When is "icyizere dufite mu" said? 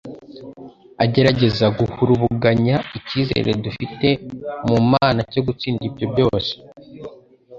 2.97-4.77